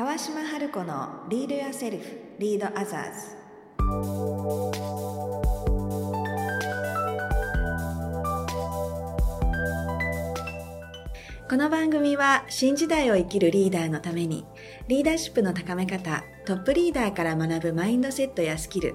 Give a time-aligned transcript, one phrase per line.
[0.00, 2.04] 川島春子のリードやセルフ
[2.38, 3.36] リードアザーズ
[11.46, 14.46] この番組は新時代を生きるリーダーのために
[14.88, 18.94] リーダーシップの高め方トップリーダーから学ぶマインドセットやスキル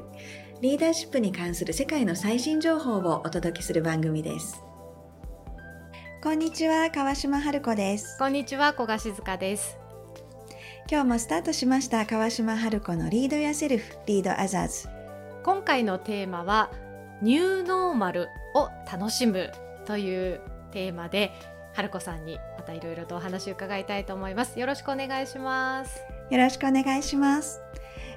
[0.62, 4.64] リーダーシップに関する世界の最新情報をお届けする番組です。
[6.24, 8.18] こんにちは川島春子です。
[8.18, 9.85] こんにちは小賀静香です
[10.88, 14.88] 今日もスタートしました川島春子のリードやセルフリードアザーズ
[15.44, 16.70] 今回のテーマは
[17.24, 19.52] ニューノーマルを楽しむ
[19.86, 21.32] というテーマで
[21.74, 24.60] 春子さんにまたいろいろとお話を伺いたいと思います。
[24.60, 26.04] よろしくお願いします。
[26.30, 27.62] よろしくお願いします。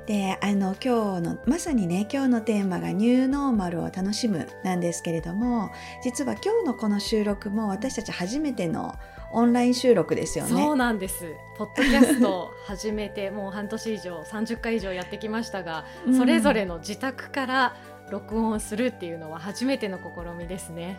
[0.06, 5.70] であの今日のまさにね今日のテーマがニューノーマルを楽しむなんですけれども
[6.02, 8.94] 実は今日のこの収録も私たち初めての
[9.32, 10.50] オンライン収録ですよね。
[10.50, 11.34] そうなんです。
[11.56, 17.76] ポッドキャスト始めて もう半年以上、30回以上やってきましたが、うん、それぞれの自宅から
[18.10, 20.98] 録音するっていうのは初めての試みですね。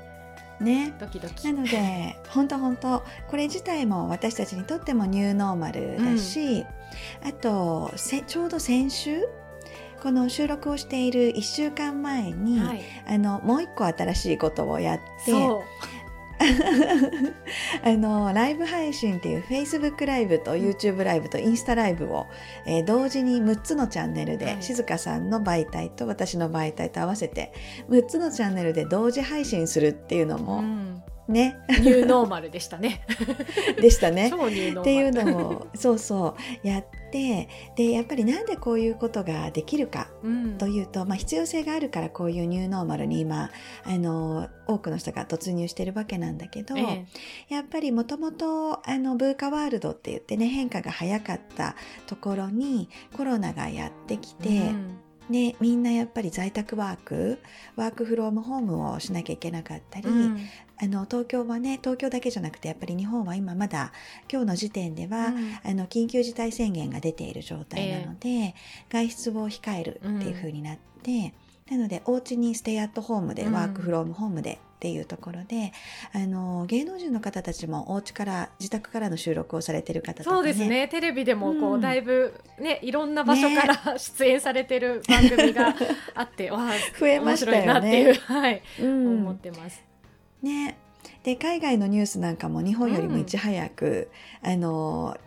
[0.59, 6.66] ね、ドキドキなので本当本当これ自体も私たちにとってもニューノーマルだし、
[7.22, 9.22] うん、あとせちょうど先週
[10.02, 15.31] この収録をしている1週間前に、はい、あのもう一個新しいことをやって
[17.84, 22.28] あのライブ配信っていう Facebook ライブと YouTube ライブとインスタライブを、
[22.66, 27.54] えー、同時に6つのチャンネルで、はい、静香さんの媒体と私の媒体と合わせて
[27.90, 31.59] 6つのチャンネルで同時配信するっていうのも、うんね。
[31.69, 33.05] ニューノーマルでしたね。
[33.80, 34.30] でしたね。
[34.30, 40.09] っていうのもそうそうやってでやっぱりなんでこういうことができるか
[40.57, 43.52] というと、うん、まあ、必要性があるからこういうニューノーマルに今
[43.83, 47.05] あの多くの人が突入してるわけなんだけど、え
[47.50, 51.75] え、やっぱりもともとあのブーカワールドって言ってね変化が早かった
[52.07, 54.50] ところにコロナがやってきて。
[54.50, 57.39] うんでみんなやっぱり在宅ワーク
[57.75, 60.40] ワークフロームホームをしなきゃいけなかったり、うん、
[60.81, 63.91] あの東京はね東京だけじゃなくてやっぱり日本は今まだ
[64.31, 71.34] 今日の時点では、うん、あの緊急事態宣言が出ている状態なので、えー、外出を控えるっていうふうになって、
[71.69, 75.73] なのでお家にステイアットホームで、ワークフロームホームでっていうところで
[76.13, 80.88] あの芸能人の方たちもお家から自宅からの収録をされてる方とか、ね、そうですね。
[80.88, 85.75] テレビでもこう、うん、だいぶねいろんな場所から、ね、 出演されてる番組が
[86.16, 88.13] あってわあ増えましたよね。
[88.13, 89.84] はい、うん、思ってます。
[90.41, 90.78] ね。
[91.23, 94.09] で海外のニュースなんかも日本よりもいち早く、
[94.41, 95.18] うん、あの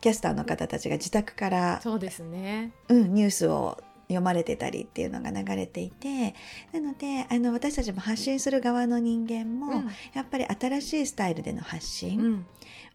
[0.00, 6.34] キャスターの方たちが自宅からそうですね、うん、ニュースを読まれてたりっていうのが流れていて
[6.72, 12.44] なのであの私たちも発信する側の人間も、うん、やっぱり新しいスタイルでの発信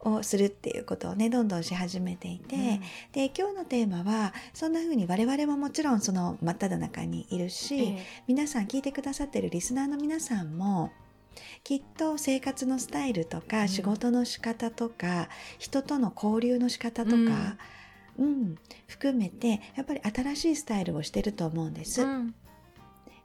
[0.02, 2.62] をするっていうことをねどんどんし始めていて、うん、
[3.12, 7.98] で今日のテーマはそんな風に我々ももちろんその真っ只中にいるし、えー、
[8.28, 10.92] 皆さん聞いてくださってるリスナーの皆さんも
[11.64, 15.30] きっと生活のスタイルとか、仕事の仕方とか
[15.60, 17.58] 人との交流の仕方とか、
[18.18, 18.28] うん。
[18.28, 18.56] うん、
[18.88, 22.02] 含めてやっぱり新しいスタイルをしてると思うんです。
[22.02, 22.36] うん、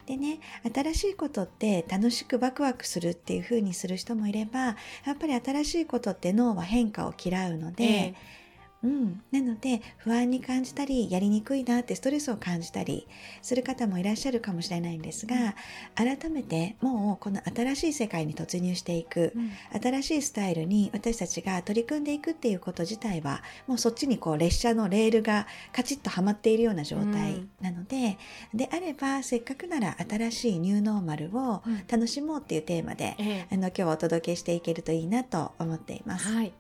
[0.07, 0.41] でね
[0.75, 4.75] 新しいことって楽しくワクワクするっていう風にする人もいればや
[5.13, 8.42] っぱり新しいことって脳は変化を嫌うので、えー
[8.85, 13.07] うん、なので不安に感じたりやりにくいなってストレスを感じたり
[13.41, 15.55] する方もいらっしゃるかもしれないんですが
[15.95, 19.51] 改めてもうこの新しい世界に突入していく、うん、
[19.81, 28.19] 新しいスタイルに私たちが取り組んでいくっていうこと自体はもうそっちにこう列車のレールがカチッとはまっているような状態なので、
[28.53, 36.29] うん、であればせっかくなら新しいニューノーマルを楽しもうっていうテーマで、うん、あの今日はお届けしていけるといいなと思っています。
[36.29, 36.53] はい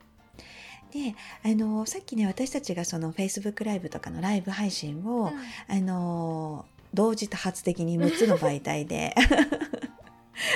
[0.92, 5.32] であのさっきね私たちがその Facebook ライブとかのライブ配信を、
[5.68, 9.14] うん、あの同時多発的に6つの媒体で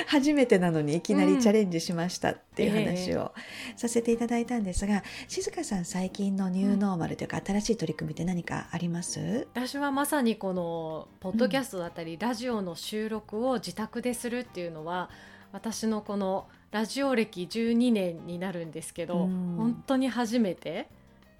[0.06, 3.32] 初めてなのにいきなりチャレンジしましたっていう話を
[3.76, 9.46] させていただいたんですが、静香さん最近のニューノーマルというか、新しい取り組みって何かあります？
[9.54, 15.10] 私はまさにこのポッドキャストだったり、うん、ラジオの収録を自宅でするっていうのは
[15.52, 20.88] 私のこのラジオ歴12年になるんですけど、うん、本当に初めて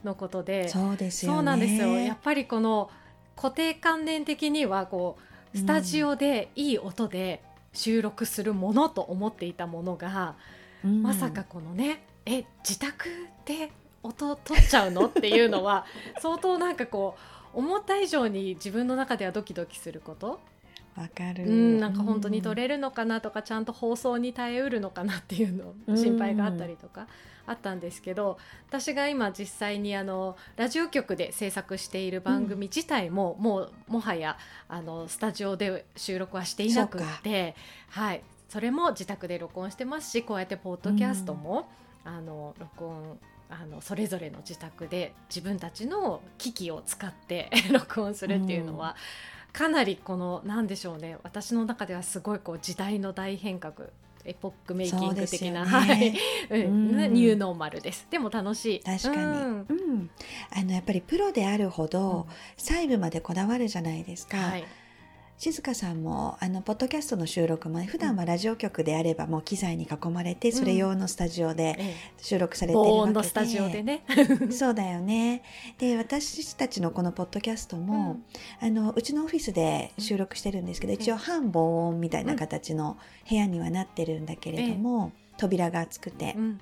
[0.04, 1.88] のことでそうですよ、ね、そうなんですよ。
[1.98, 2.90] やっぱりこの
[3.34, 5.18] 固定観念的にはこ
[5.54, 7.42] うスタジオでいい音で
[7.72, 10.36] 収録するものと思っていたものが、
[10.84, 13.08] うん、まさかこのねえ自宅
[13.44, 13.70] で
[14.02, 15.06] 音取っちゃうの？
[15.06, 15.84] っていうのは
[16.20, 17.16] 相当なんかこ
[17.54, 20.40] う思った以上に自分の中ではドキドキすること
[20.96, 27.06] わかる、うん、なんか本当に撮れるのかなとか、ちゃんと放送に耐えうるのかなっていうの心配があったりとか
[27.46, 28.38] あったんですけど
[28.68, 34.36] 私が今実際にあのラジオ局で制作している番組自体も、うん、もうもはや
[34.68, 37.54] あのスタジオで収録はしていなくて、
[37.90, 41.68] はい、それも自宅で録音してますしこうやってポッドキャストも、
[42.04, 43.18] うん、あの録音
[43.48, 48.96] あのそれぞれの自宅で自分たちの機器を使って 録音するっていうのは、うん、
[49.56, 51.16] かなりこの何でしょうね。
[51.22, 53.74] 私の中ではすごいこう時代の大変革。
[54.28, 58.08] エポックメイキング的な、ね、はい、うん、ニューノーマルです。
[58.10, 58.80] でも楽しい。
[58.80, 60.10] 確かに、うん、うん、
[60.50, 62.26] あのやっぱりプロであるほど、
[62.56, 64.36] 細部までこだわるじゃないですか。
[64.36, 64.64] はい
[65.38, 74.02] 静香さんもあのポッドキャストの収録も、ね、普段はラジオ局であればもう機材に囲まれて、それ用のスタジオで収録されてるわけで、スタジオでね。
[74.50, 75.42] そうだよね。
[75.78, 78.18] で私たちのこのポッドキャストも、
[78.62, 82.96] うん、あのうちのオフィスで収録してるんですけど、一応半防音みたいな形の
[83.28, 86.34] 部屋にはなってるんだけれども、扉が厚くて。
[86.36, 86.60] うん。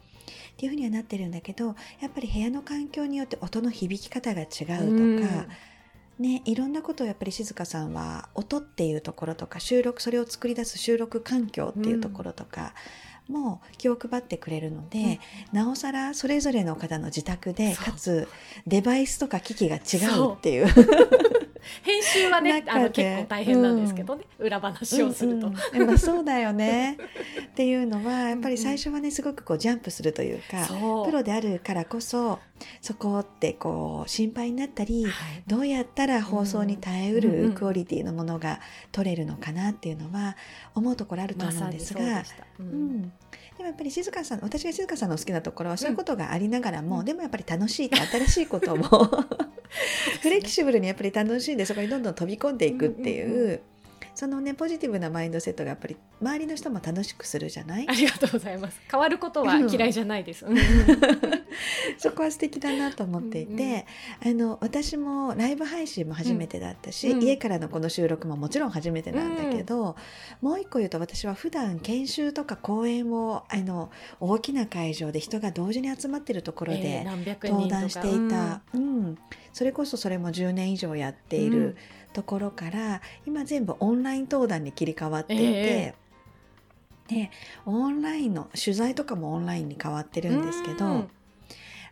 [0.54, 5.46] っていうふうにはなってるんだけどやっぱり部屋の環境によって音の響き方が違うとか、うん
[6.18, 12.74] ね、いろんなことをやっぱり静香さんは音っていうところとか収録それを作り出す収録環境っていうところとか、
[13.28, 15.18] も気を配ってくれるので、
[15.52, 18.28] うん、なおさらそれぞれの方の自宅でかつ
[18.66, 20.66] デバイスとか機器が違うっていう。
[21.82, 25.48] 編集はねあの結構大変なんですけどね、うん、裏話をすると。
[25.48, 26.96] うんうん、まあ、そうだよね。
[27.46, 30.68] っていうのはやっぱり最初はねすごくこうジャンプするというか、
[31.04, 32.38] プロであるからこそ
[32.80, 35.12] そこってこう心配になったり、はい、
[35.46, 38.60] どうやったら放送に耐えうるクオリティのものが
[38.92, 40.36] 取れるのかなっていうのは
[40.74, 42.22] 思うところあると思うんですが、ま、
[42.60, 43.08] うん、で
[43.60, 48.84] もやっぱり静香さん私が静香さんの好きなところはそういうことがありながらも、うん、でもやっぱり楽しいって新しいことも
[50.20, 53.62] フレキシブルにやっぱり楽しんでそこにどんどん飛び込んでいくっていう。
[54.22, 57.86] うんうんうんそのねポジティブなマインドセットがやっぱり周りの人も楽しくするじゃない？
[57.88, 58.80] ありがとうございます。
[58.90, 60.56] 変わることは嫌いじゃないです、うん、
[61.98, 63.86] そこは素敵だなと思っていて、
[64.24, 69.96] うんうん、あの私もライブ配信も初めてだったし、うん、家からのこの収録ももちろん初めてなんだけど、
[70.40, 73.90] もう一個言うと私は普段研修とか講演をあの
[74.20, 77.04] 大きな会場で人が同時に集まってるところで
[77.42, 79.18] 登壇していた、うん。
[79.52, 81.76] それこそそれも10年以上やっている、
[82.14, 87.30] ところから今全部オンライン登壇に切り替わっていて、えー、で
[87.66, 90.86] オンラインの取材とかもオンラインに変わってるんですけど、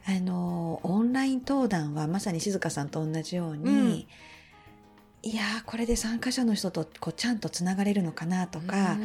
[0.07, 4.07] あのオンライン登壇はまさに静香さんと同じように、
[5.25, 8.97] うん、いやこれで参加者の人とこうちゃんとつながれるのかなとか、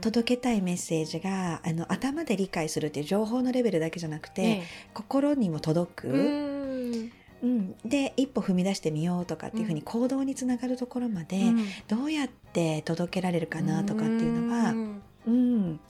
[0.00, 4.62] 届けたいメッセージがあの頭で理解するっていう情報のレベルだけじゃなくて、え
[4.92, 7.10] 心にも届く。
[7.42, 11.40] うん、で一歩踏み出してみようとかっていうふうに行動につながるところまで
[11.86, 15.80] どうやって届けられるかなとかっていうのは、うん、うん、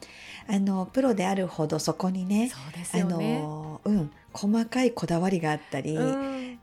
[0.48, 2.52] あのプロであるほどそこにね、ね、
[2.92, 5.96] あの、うん、細かいこだわりがあったり、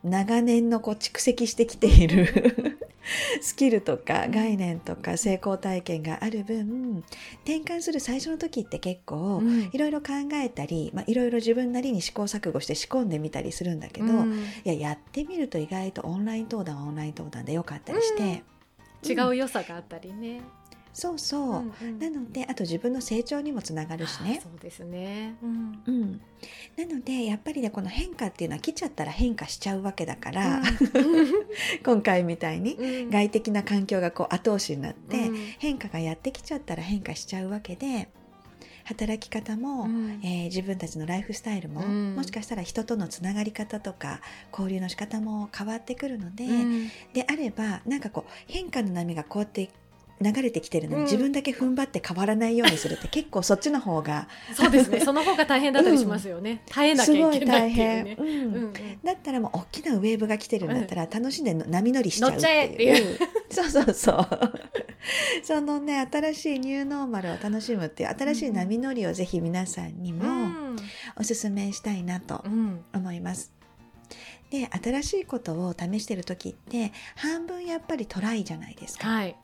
[0.03, 2.77] 長年のこう蓄積してきている
[3.41, 7.03] スキルとか概念とか成功体験がある分
[7.43, 9.41] 転換する最初の時って結構
[9.71, 18.43] いろいろ考えたりいろいろ自分なりに試行錯誤して仕込んでみたりするんだけど、うん、いややってみると意外とオンライン登壇はオンライン登壇でよかったりして、
[19.03, 20.41] うん、違う良さがあったりね。
[20.95, 24.39] そうそう、うんうん、なのであと自分の成長にもつながるしね。
[24.41, 26.21] そうですね、うん、うん、
[26.77, 30.63] なのでやっぱりねこの変化っていうのは来ちゃったら変化しちゃうわけだから、うん、
[31.83, 32.77] 今回みたいに
[33.11, 38.07] 外的な環境がこう後押しになって、うん、変化がやってきちゃったら変化しちゃうわけで。
[38.85, 44.21] 働き方も、うん、えー、自分たちのライフスタイルも、うん、もしかしたら人とのつながり方とか
[44.51, 49.69] 交流の仕方も変わってくるので、うん、であればなんかこう変化の波がこうやって
[50.21, 55.01] 流れてきてるのに、自分だけ踏ん張って変わらないようにするって結構そっちの方が そうですね。
[55.01, 58.27] その方が大変だったりしますよね、うん、耐えなきゃいけないっていうね、うん。
[58.27, 63.17] うんうん、だったらもう大きなウェーブが来てるんだったら楽しんで波乗りしちゃうっていう。
[63.49, 64.27] そうそうそう。
[65.43, 70.25] そのね新しいニューノーマルを楽しむっていう新しい波乗りをぜひ皆さんにも
[71.17, 72.43] おすすめしたいなと
[72.93, 73.51] 思います、
[74.49, 79.07] で新しいことを試してる時って半分やっぱりトライじゃないですか。
[79.07, 79.35] はい、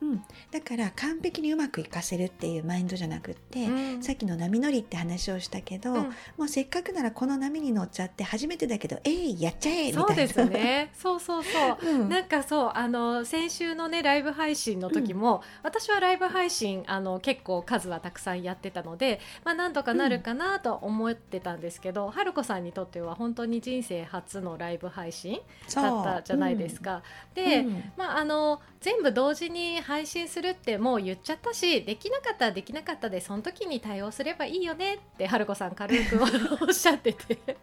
[0.00, 6.02] うん、だから完璧にうまくいかせるっていうマインドじゃなくって、うん、さっきの波乗りって話をしたけど、うん、
[6.36, 10.06] もうせっかくならこの波に乗っちゃって初めてだけどえいやっちゃえみたいな。
[10.06, 10.90] そうですね。
[10.94, 25.40] そうそうそう、 うん、なんかそうあの先週のねライブ配信の時も、私はライブ配信あの結構数はたくさんやってたので、まあ、なんとかなるかなと思ってたんですけど、春子さんにとっては本当に人生初のライブ配信
[25.74, 27.02] だったじゃないですか。
[27.34, 27.64] で、
[27.96, 36.20] まああの全部同時に配配信するってもう言っちゃったしできなかったらできなかったでその時に対応すればいいよねって春子さん軽く
[36.62, 37.56] おっしゃってて。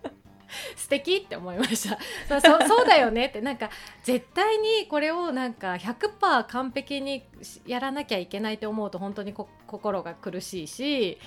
[0.76, 1.98] 素敵って思いました。
[2.30, 3.72] そうそそうだよねってなんか
[4.04, 7.24] 絶対にこれをなんか100%完璧に
[7.66, 11.18] やらなきゃいけないと思うと本当に心が苦しいし、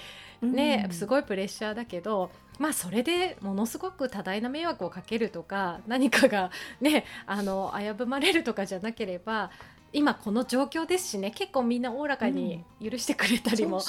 [0.41, 9.51] ね、うん、すごいプレッシャーだけどまあそれでものすごく多大な迷惑をかけるとか何かがねあの危ぶまれるとかじゃなければ
[9.97, 13.83] 今この状況ですしね結構みんなおおらかに許してくれたりも、うん、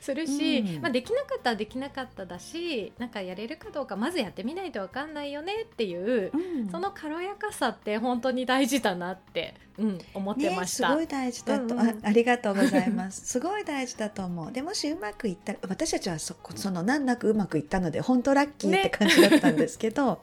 [0.00, 13.26] するし、うん、まあ、できなかったらできなかっただしなんかやれるかどうかまずやってみないと分かんないよねっていう、うん、その軽やかさって本当に大事だなって、うん、思ってました、ね、すごい大事だと、うんうん、あありがとうございます。
[13.26, 14.52] すごい大事だと思う。
[14.52, 20.20] でもしうまくいったら私たちはそその難なくうまくいったので本当ラッキーって感じだったんですけど、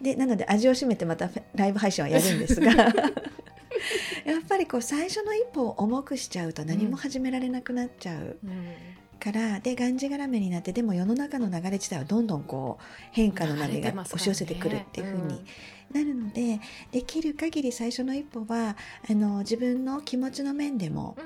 [0.00, 2.70] ね、でなので味を占めてまたライブ配信はやるんですが
[4.26, 8.38] やっぱりこう最初の一歩を重くしちゃうと何も始められなくなっちゃう。
[9.18, 15.44] から、でがんじがらめになってでも世の中の流れ自体はどんどんこう変化の波が押し寄せてくるっていうふうに
[15.92, 16.60] なるので、
[16.92, 18.76] できる限り最初の一歩は
[19.08, 21.16] あの自分の気持ちの面でも、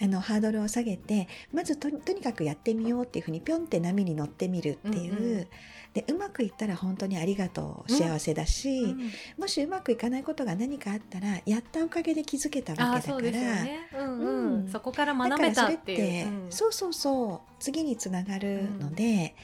[0.00, 5.16] うん、あのハードルを下げてまずとにかくやってみようっていうふうにぴょんって波に乗ってみるっていう。
[5.16, 5.46] うんうん
[5.92, 13.88] でうまくいったら本当にありがとう幸せだし、うん、もしうまくいかないことが何かあったらやったおかげで気づけたわけだから、ね。
[13.98, 19.34] うんうん、そこから学べたっていう、そうそうそう次につながるので。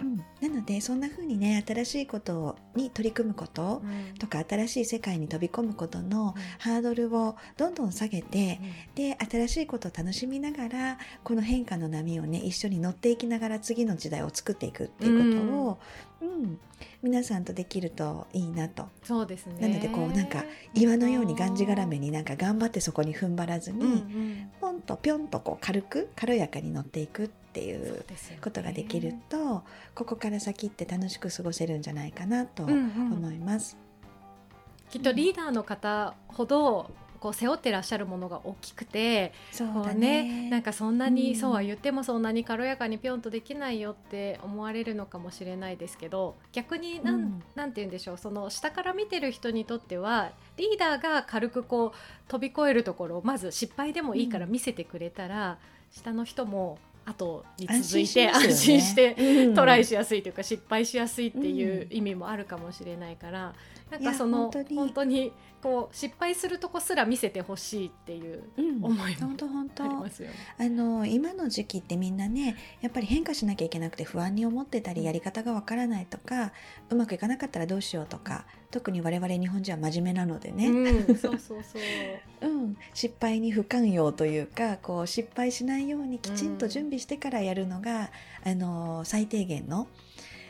[0.00, 3.82] うん、なのでそんな風にね新しいことに取り組むこと
[4.18, 15.78] とか、うん、新しい世界に飛び込むことのハードルをどんどん下げて、うん、で新しいことを楽しみながらこの変化の波をね一緒に乗っていきながら次の時代を作っていくっていうことを、
[16.22, 16.58] うん。
[17.02, 18.88] 皆さんとできるといいなと。
[19.02, 19.68] そうですね。
[19.68, 28.04] なのでこうなんか岩のようにがんじがらめになんか頑張ってそこに踏ん張らずに、うんうん、ポンとぴょんとこう軽く軽やかに乗っていくっていう
[28.42, 29.60] ことができると、ね、
[29.94, 33.76] ここから先って楽しく過ごせるんじゃないかなと思います。
[33.76, 36.90] うんうん、きっとリーダーの方ほど
[37.26, 51.92] こう背負ってらっしゃるものが大きくてそうだね、ね、なんかそんなに、うん、そうは言ってもそんなに軽やかにぴょんとできないよって思われるのかもしれないですけど逆になん、うん、なんて言うんでしょうその下から見てる人にとってはリーダーが軽くこう
[52.28, 55.56] 飛び越えるところをまず失敗でもいいから見せてくれたら、うん、
[55.90, 63.54] 下の人も後に続いて安心してトライしやすいというか失敗しやすいっていう意味もあるかもしれないから、
[63.90, 65.32] なんかその本当に。
[65.66, 68.44] こう失敗するとこすら見せてほしいっていう
[68.80, 76.52] 思いもありますよね、うん、あの今の時期ってみんなねやっぱり変化しなきゃいけなくて不安に思ってたりやり方がわからないとか
[76.90, 81.82] うまくいかなかったらどうしようとか特に我々日本人は真面目なのでね、うん、そうそうそう、
[82.46, 88.10] うん、失敗に不寛容というかこう失敗しないようにきちんと準備してからやるのが、
[88.44, 89.88] うん、あの最低限の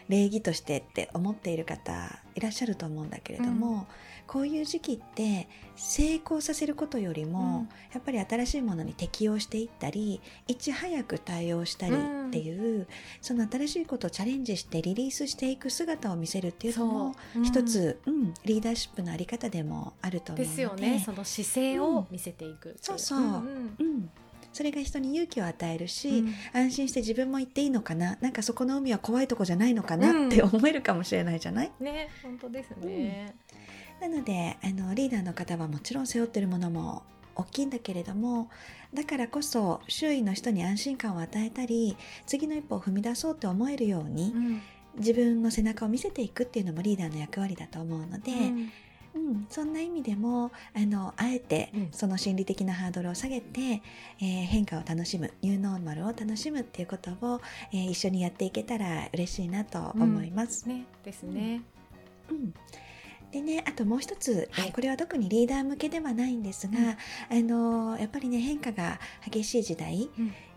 [0.08, 3.86] 礼儀としてって思っている方いらっしゃると思うんだけれども、うん、
[4.26, 12.86] こういう時期って成功させることよりも、うん、やっぱり新しいものに適応していったりいち早く対応したりっていう、うん、
[13.20, 20.48] その新しいことをチャレンジしてリリースしていく姿を見せるっていうのも一つ、うん、リーダーシップのあり方でもあると思うので。
[20.48, 21.02] ですよね。
[21.04, 24.10] その姿勢を見せていくそうそう、うん
[24.56, 33.36] それが人に勇気を与えるし、うん、安心して自分も行っていいのかななんかそこの海は怖いとこじゃないのかなって思えるかもしれないじゃない、ね本当ですね、
[34.00, 37.02] なのであのリーダーの方はもちろん背負ってるものも
[37.34, 38.48] 大きいんだけれども
[38.94, 44.62] だからこそ周囲の人に安心感を与えたり次の一歩を踏み出そうと思えるように、うん、
[44.96, 48.72] 自分の背中を見せていくっていうのもリーダーの役割だと思うので、うん
[49.16, 57.40] うん、そんな意味でもあのあえてその心理的なハードルを下げて、えー、変化を楽しむニューノーマルを楽しむっていうことを、
[57.72, 60.66] えー、一緒にやっていけたら嬉しいなと思います。
[60.66, 61.62] うん、ね、ですね。
[62.30, 62.52] うん、
[63.32, 66.78] でね、あともう一つ、はい、これは特にリーダー向けではないんですが、
[67.30, 70.10] うん、あのやっぱりね変化が激しい時代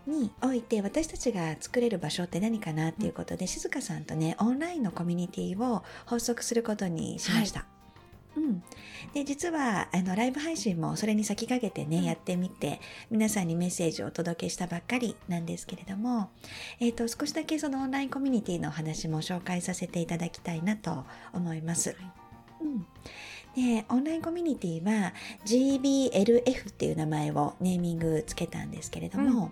[0.06, 7.60] において私たちが作れる場所って何かなっていうことで、うん、静香さんとねオンラインのコミュニティを発足することにしました。
[7.60, 7.79] はい
[8.36, 8.62] うん、
[9.12, 16.30] で実はあのライブ配信もそれに先駆けてね、うん、やってみて皆さんにメッセージをお届けしたばっかりなんですけれども、
[16.78, 21.90] えーと、少しだけそのオンラインコミュニティのお話も紹介させていただきたいなと思います。
[21.90, 21.98] はい、
[22.62, 22.86] うん。
[23.56, 25.12] でオンラインコミュニティは
[25.44, 29.50] GBLF っていう名前をネーミングつけたんですけれども、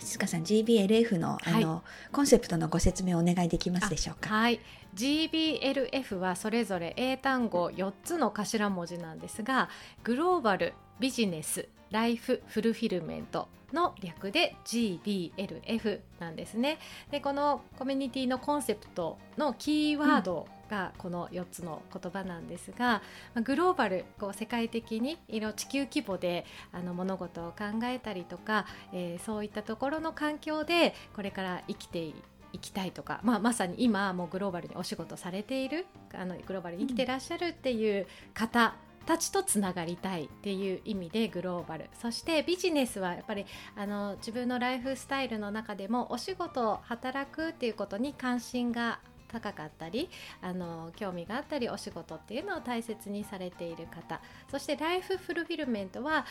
[0.00, 4.28] 静香さん GBLF のあの、はい、コンセプトのご説明をお願いできますでしょうか？
[4.28, 4.60] はい。
[4.94, 9.68] GBLF はそれぞれ英単語4つの頭文字なんですが
[10.04, 16.78] グローバルビジネスライフフルフィルメントの略で GBLF なんですね。
[17.10, 23.02] でこのコミュニティのコンセプトのキーワードがこの4つの言葉なんですが、
[23.34, 25.18] うん、グローバルこう世界的に
[25.56, 32.12] 地球規模であの物事を考えたりとか、えー、そういったところの環境でこれから生きて
[32.52, 41.90] いきたいとか、まあ、まさに今もうグローバルにお仕事されているあのグローバルに生きてらっしゃるっていう方たちとつながりたいっていう意味でグローバル。
[42.00, 43.44] そしてビジネスはやっぱり
[43.76, 49.00] あの自分のライフスタイルの中でもお仕事働くっていうことに関心が
[49.34, 50.08] 高かったり
[50.40, 56.24] あの興味があったりお仕事っていうのを大切にされている方そしてライフフルフィルメントは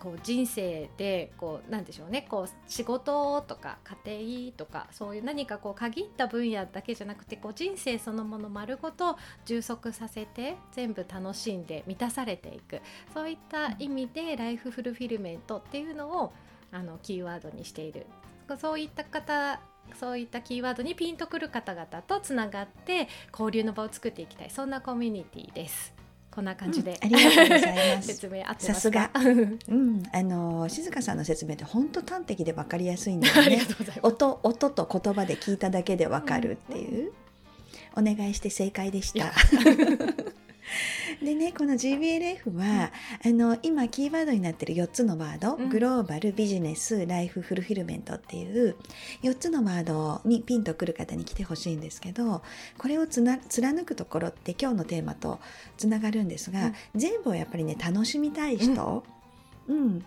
[0.00, 12.80] こう人生でこうなんでしょうねこう仕事とか家庭とかそういう何かこう限った分野だけじゃなくてこう人生そのもの丸ごと充足させて全部楽しんで満たされていく。
[13.12, 16.32] そういった意味でライフフルフィルメントっていうのを
[16.70, 18.06] あのキーワードにしている。
[18.60, 19.60] そういった方
[19.98, 25.98] そういったキーワードにピンとくる方々とつながって交流の場を作っていきたいそんなコミュニティです。
[26.30, 28.06] こんな感じで、うん、ありがとうございます。
[28.14, 29.10] 説明合ってさすが。
[29.16, 33.60] うん、あの静香さんの説明って本当端的でわかりやすいんだよね。
[34.02, 37.12] 音音と言葉で聞いただけでわかるっていう。
[37.96, 39.32] お願いして正解でした。
[41.22, 42.92] でねこの GBLF は、
[43.24, 48.76] うん、あの今キーワードになってる4つのワード、うん、グローバルビジネスライフフルフィルメントっていう
[49.22, 52.42] 4つのワードにピンとくる方に来てほしいんですけど
[52.76, 55.40] これをつな貫くところって今日のテーマと
[55.76, 59.04] つながるんですが、うん、全部をやっぱりね楽しみたい人、
[59.68, 60.04] うん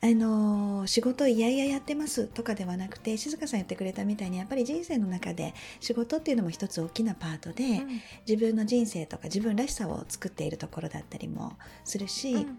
[0.00, 12.58] あの仕事いやいややってますとかではなくて静香さん言ってくれたみたいにやっぱり人生の中で仕事っていうのも一つ大きなパートで、うん、自分の人生とか自分らしさを作っているところだったりもするし、うん、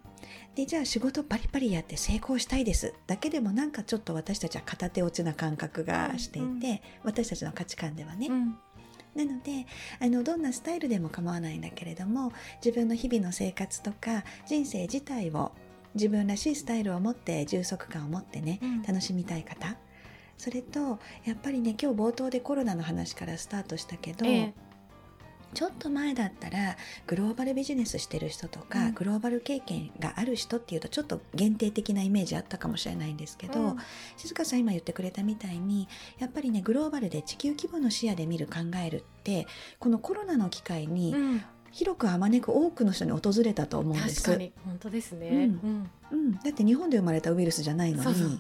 [0.54, 2.94] でじゃあ仕事パリパリやって成功したいです。
[3.08, 8.28] だけでもなんかちょっと私たちは片手落ちな感覚がしていて、うん、私たちの価値観ではね。
[9.16, 9.66] なので
[10.00, 12.32] あのどんなスタイルでも構わないんだけれども
[12.64, 15.52] 自分の日々の生活とか人生自体を
[16.00, 19.76] 自分らしいスタイルを持って充足感を持ってね、うん、楽しみたい方。
[20.38, 24.54] それとやっぱりね今日冒頭でコロナの話からスタートしたけど、ええ、
[25.54, 33.78] ちょっと前だったらグローバルビジネスしてる人とか、うん、グローバル経験がある人っていうとちょっと限定的なイメージあったかもしれないんですけど、うん、
[34.16, 39.46] 静香さん今言ってくれたみたいにやっぱりねグローバルで地球規模の視野で見る考えるって
[39.80, 44.24] このコロナの機会に、うん広くあまねく多くの人に訪れたと思うんです。
[44.24, 44.52] 確かに。
[44.66, 48.24] 本当ですね、うん、うん、だって日本で生まれたウイルスじゃないのに。
[48.24, 48.40] う。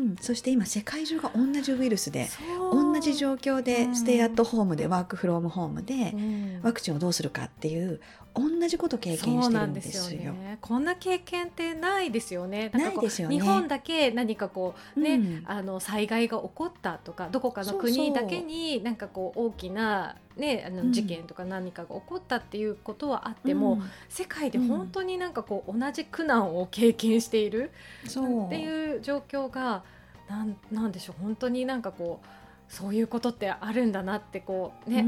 [0.00, 2.28] ん、そして今世界中が同じウイルスで
[2.70, 6.14] 同じ状況でステイアットホームでワークフロームホームで
[6.62, 8.00] ワクチンをどうするかっていう
[8.34, 10.02] 同じこと経験してるんですよ。
[10.02, 12.70] すよね、こんな経験ってないですよね。
[12.72, 13.34] ないですよね。
[13.34, 27.70] 日本だけ何かこうね、うん、あの災害が起こったとかどこかの国だけになんかこう大きなねあの事件とか何かが起こったっていうことはあっても、うん、世界で本当になんかこう同じ苦難を経験している、
[28.16, 28.20] う。
[28.20, 29.82] ん、っていう状況が
[30.28, 31.22] なんなんでしょう。
[31.22, 32.26] 本当になんかこう。
[32.68, 35.02] そういうことってあるんだなってこうね、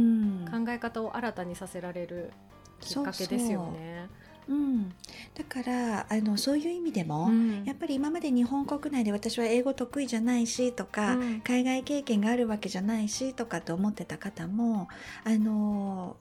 [0.51, 2.33] 考え方を新たにさせられる
[2.81, 4.09] きっかけですよね。
[4.09, 4.20] う
[4.55, 4.93] ん、
[5.35, 14.89] だからあのそういう意味でも、うん、やっぱり今まで日本国内で私は英語得意じゃないしとか、うん、海外経験があるわけじゃないしとかと思ってた方も
[15.25, 16.17] あの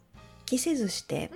[0.45, 1.29] 気せずして、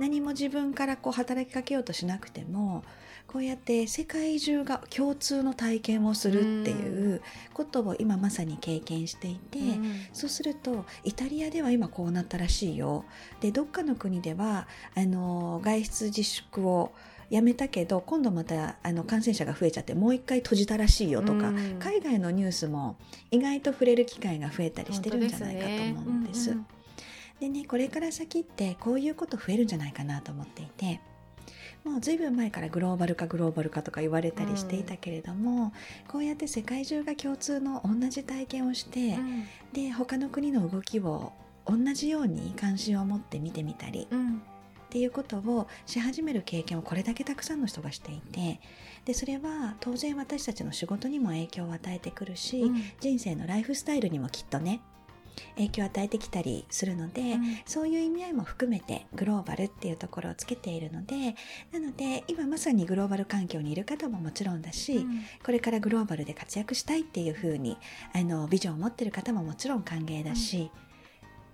[0.00, 2.82] 何も自分からこう働きかけようとしなくても
[3.26, 13.04] こうやって世界中が共通の体験をするっていうことを今まさに経験していて、うん、そうするとイタリアでは今こうなったらしいよ
[13.40, 16.92] でどっかの国ではあの外出自粛を
[17.28, 22.96] やめたけど今度またあの感染者が増えちゃってもう一回閉じたらしいよとか、うん、海外のニュースも
[23.30, 26.50] 意外と触れる機会が増えたりしてるんじゃないかと思うんです。
[26.50, 26.60] で、ね
[27.40, 31.00] うんうん、ねこれから先ってこういうこと増えるんじゃないかなと思っていて。
[31.86, 35.72] もう随分前からグローバル化グローバル化とか言われたりしていたけれども、うん、
[36.08, 41.32] こうやって世界中が共通の同じ体験をして、うん、で他の国の動きを
[41.64, 48.60] 同じように関心を持って見てみたり、うん、っていうことをし始める経験をこれだけたくさんの人がしていて
[49.04, 52.68] でそれは当然私たちの仕事にも影響を与えてくるし、
[52.98, 54.80] 人生のライフスタイルにもきっとね
[55.56, 61.34] 影響を与えてきたりするので、うん、そういう意味合いも含めてグローバルっていうところをつけているので
[61.72, 67.76] なので今まさにグローバル環境にいる方ももちろんだし、うん、これからグローバルで活躍したいっていうふうに
[68.12, 70.70] あのビジョンを持ってる方ももちろん歓迎だし、うん、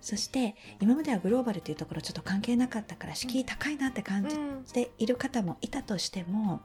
[0.01, 4.27] そして今まではグローバルというところちょっと関係なかったから敷居高いなって感
[4.65, 6.61] じている方もいたとしても、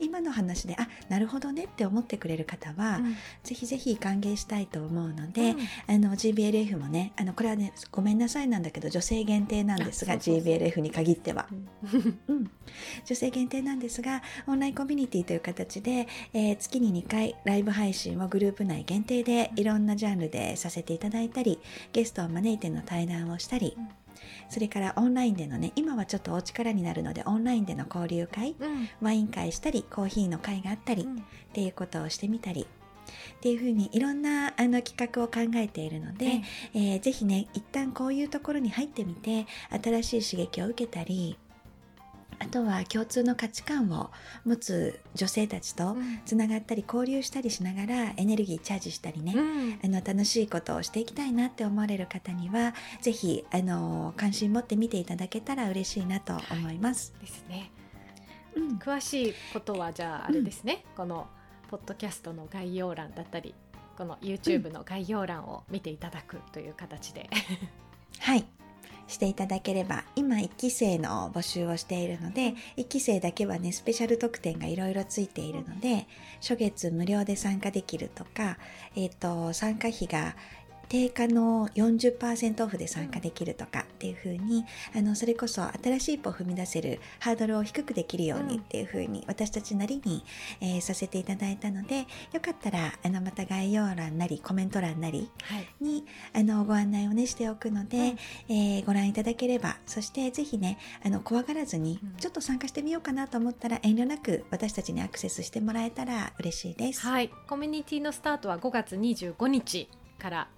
[0.00, 11.46] 今の話であなるほどねって思ってくれる方は、うん、ぜひぜひ歓迎したいと思うので、うん、あの GBLF もねあのこれはねごめんなさいなんだけど女性限定なんですが GBLF に限っては、
[12.28, 12.50] うん、
[13.04, 21.58] 女性限定なんですがオンラインコミュニティという形で、えー、月に2回ライブ配信をグループ内限定でいろんなジャンルでさせていただいたり
[21.92, 23.76] ゲストを招いての対談をしたり、
[24.48, 31.20] それからオンラインでのね今はちょっとお力になるのでオンラインでの交流会、うん、ワイン会したりコーヒーの会があったり、うん、っ
[31.52, 36.42] ていうことをしてみたりっていうふうにいろんなあの企画を考えているので、
[36.74, 39.46] えー、ぜひね一旦こういうところに入ってみて
[40.02, 41.38] 新しい刺激を受けたり
[42.44, 44.10] あとは共通の価値観を
[44.44, 57.14] 持つ女性たちとつながったり交流したりしながらエネルギーチャージしたりね、うん、あの楽しいことをしていきたいなって思われる方にはぜひあの関心持って見ていただけたら嬉しいなと思います。
[57.16, 57.70] はい、ですね。
[58.56, 61.26] うん、詳しいことはじゃああれですね、うん、この
[61.70, 63.54] ポッドキャストの概要欄だったり
[63.96, 67.28] この YouTube の概要欄を見ていただくという形で、
[68.20, 68.44] はい
[69.06, 76.06] していただければ今1期生の募集をしているので1期生だけはねスペシャル特典がいろいろついているので
[76.40, 78.58] 初月無料で参加できるとか、
[78.96, 80.36] えーと参加費が
[80.88, 90.24] 定価の40%オフで参加できるとかっていう風にあのそれこそ新しい一歩を踏み出せるハードルを低くできるようにっていう風に私たちなりに、
[90.60, 95.30] えー、させていただいたのでよかったらあのまた概要欄なりコメント欄なり
[95.80, 98.04] に、はい、あのご案内をねしておくので、うん、
[98.48, 107.00] えー、ご覧いただければそしてぜひねあの怖がらずにちょっと参加してみようかなと思ったら遠慮なく私たちにアクセスしてもらえたら嬉しいです。
[107.00, 110.48] はい、コミュニティのスタートは5月25日から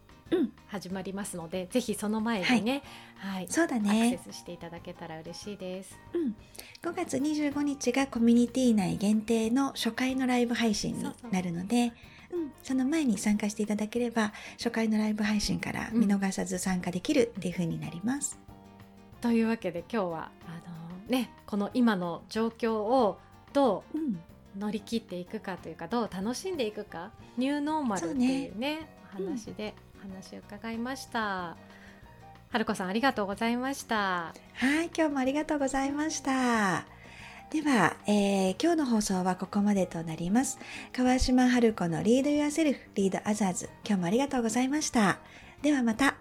[0.69, 2.83] 始まりますので、うん、ぜひその前にね、
[3.17, 4.15] はい、はい、そうだね。
[4.15, 5.99] アクセスしていただけたら嬉しいです。
[6.13, 6.35] うん、
[6.83, 11.93] 5月25日がコミュニティ内限定の初回のライブ配信になるので。
[12.33, 18.37] うん、その前に参加していただければ初回のライブ配信から見逃さず参加できるっていう風になります。
[19.15, 23.19] うん、というわけで今日はあの、ね、この今の状況を
[23.53, 29.75] どう乗り切っていくかというかどう楽しんでいくかニューノーマルっていうね、ね、話で
[30.07, 31.57] 話を伺いました。
[32.51, 33.97] 春子さんありがとうございました。
[34.55, 36.87] はい今日もありがとうございました。
[37.51, 40.59] では、えー、今日の放送はここまでとなります。
[40.93, 45.19] 川島春子のリードユアセルフリードアザーズ今日もありがとうございました。
[45.63, 46.17] ではまた。